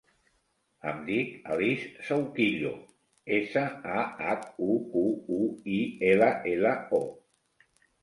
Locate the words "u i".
5.39-5.83